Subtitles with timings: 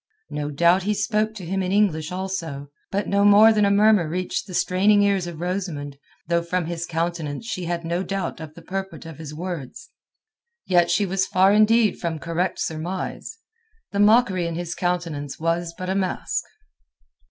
[0.31, 4.09] No doubt he spoke to him in English also, but no more than a murmur
[4.09, 8.55] reached the straining ears of Rosamund, though from his countenance she had no doubt of
[8.55, 9.91] the purport of his words.
[10.67, 13.37] And yet she was far indeed from a correct surmise.
[13.91, 16.45] The mockery in his countenance was but a mask.